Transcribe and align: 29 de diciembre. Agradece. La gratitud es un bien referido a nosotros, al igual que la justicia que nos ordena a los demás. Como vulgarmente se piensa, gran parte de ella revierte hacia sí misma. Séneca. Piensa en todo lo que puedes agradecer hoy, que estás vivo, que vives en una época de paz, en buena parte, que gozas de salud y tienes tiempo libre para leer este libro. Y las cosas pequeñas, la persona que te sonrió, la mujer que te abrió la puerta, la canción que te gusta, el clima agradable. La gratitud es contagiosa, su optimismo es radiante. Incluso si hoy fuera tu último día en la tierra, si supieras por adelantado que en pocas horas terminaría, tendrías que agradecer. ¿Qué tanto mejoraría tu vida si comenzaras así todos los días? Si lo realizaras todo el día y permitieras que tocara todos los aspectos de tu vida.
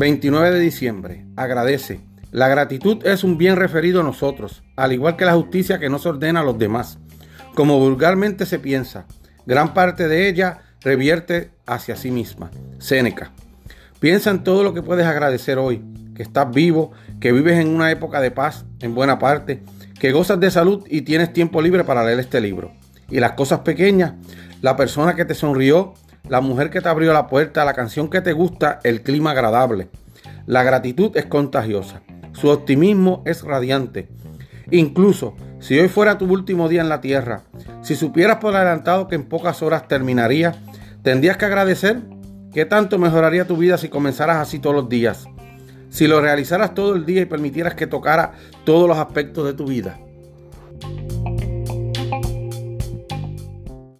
29 0.00 0.50
de 0.52 0.60
diciembre. 0.60 1.26
Agradece. 1.36 2.00
La 2.32 2.48
gratitud 2.48 3.06
es 3.06 3.22
un 3.22 3.36
bien 3.36 3.56
referido 3.56 4.00
a 4.00 4.04
nosotros, 4.04 4.62
al 4.74 4.94
igual 4.94 5.16
que 5.16 5.26
la 5.26 5.34
justicia 5.34 5.78
que 5.78 5.90
nos 5.90 6.06
ordena 6.06 6.40
a 6.40 6.42
los 6.42 6.58
demás. 6.58 6.98
Como 7.54 7.78
vulgarmente 7.78 8.46
se 8.46 8.58
piensa, 8.58 9.04
gran 9.44 9.74
parte 9.74 10.08
de 10.08 10.28
ella 10.28 10.60
revierte 10.80 11.50
hacia 11.66 11.96
sí 11.96 12.10
misma. 12.10 12.50
Séneca. 12.78 13.32
Piensa 13.98 14.30
en 14.30 14.42
todo 14.42 14.64
lo 14.64 14.72
que 14.72 14.82
puedes 14.82 15.04
agradecer 15.04 15.58
hoy, 15.58 15.84
que 16.14 16.22
estás 16.22 16.50
vivo, 16.50 16.92
que 17.20 17.32
vives 17.32 17.58
en 17.58 17.68
una 17.68 17.90
época 17.90 18.22
de 18.22 18.30
paz, 18.30 18.64
en 18.80 18.94
buena 18.94 19.18
parte, 19.18 19.62
que 19.98 20.12
gozas 20.12 20.40
de 20.40 20.50
salud 20.50 20.86
y 20.88 21.02
tienes 21.02 21.34
tiempo 21.34 21.60
libre 21.60 21.84
para 21.84 22.04
leer 22.04 22.20
este 22.20 22.40
libro. 22.40 22.72
Y 23.10 23.20
las 23.20 23.32
cosas 23.32 23.60
pequeñas, 23.60 24.14
la 24.62 24.76
persona 24.76 25.14
que 25.14 25.26
te 25.26 25.34
sonrió, 25.34 25.92
la 26.30 26.40
mujer 26.40 26.70
que 26.70 26.80
te 26.80 26.88
abrió 26.88 27.12
la 27.12 27.26
puerta, 27.26 27.64
la 27.64 27.74
canción 27.74 28.08
que 28.08 28.20
te 28.20 28.32
gusta, 28.32 28.78
el 28.84 29.02
clima 29.02 29.32
agradable. 29.32 29.88
La 30.46 30.62
gratitud 30.62 31.10
es 31.16 31.26
contagiosa, 31.26 32.02
su 32.32 32.48
optimismo 32.48 33.22
es 33.26 33.42
radiante. 33.42 34.08
Incluso 34.70 35.34
si 35.58 35.76
hoy 35.76 35.88
fuera 35.88 36.18
tu 36.18 36.26
último 36.32 36.68
día 36.68 36.82
en 36.82 36.88
la 36.88 37.00
tierra, 37.00 37.42
si 37.82 37.96
supieras 37.96 38.36
por 38.36 38.54
adelantado 38.54 39.08
que 39.08 39.16
en 39.16 39.24
pocas 39.24 39.60
horas 39.60 39.88
terminaría, 39.88 40.54
tendrías 41.02 41.36
que 41.36 41.46
agradecer. 41.46 42.00
¿Qué 42.54 42.64
tanto 42.64 42.98
mejoraría 42.98 43.46
tu 43.46 43.56
vida 43.56 43.76
si 43.76 43.88
comenzaras 43.88 44.36
así 44.36 44.60
todos 44.60 44.76
los 44.76 44.88
días? 44.88 45.26
Si 45.88 46.06
lo 46.06 46.20
realizaras 46.20 46.74
todo 46.74 46.94
el 46.94 47.06
día 47.06 47.22
y 47.22 47.26
permitieras 47.26 47.74
que 47.74 47.88
tocara 47.88 48.32
todos 48.64 48.88
los 48.88 48.98
aspectos 48.98 49.46
de 49.46 49.54
tu 49.54 49.66
vida. 49.66 49.98